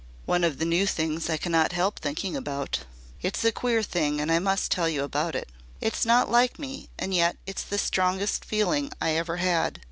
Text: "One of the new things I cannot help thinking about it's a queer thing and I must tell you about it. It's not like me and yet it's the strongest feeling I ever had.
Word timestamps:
"One 0.25 0.43
of 0.43 0.57
the 0.57 0.65
new 0.65 0.87
things 0.87 1.29
I 1.29 1.37
cannot 1.37 1.73
help 1.73 1.99
thinking 1.99 2.35
about 2.35 2.85
it's 3.21 3.45
a 3.45 3.51
queer 3.51 3.83
thing 3.83 4.19
and 4.19 4.31
I 4.31 4.39
must 4.39 4.71
tell 4.71 4.89
you 4.89 5.03
about 5.03 5.35
it. 5.35 5.47
It's 5.79 6.07
not 6.07 6.27
like 6.31 6.57
me 6.57 6.89
and 6.97 7.13
yet 7.13 7.37
it's 7.45 7.61
the 7.61 7.77
strongest 7.77 8.43
feeling 8.43 8.91
I 8.99 9.11
ever 9.11 9.37
had. 9.37 9.79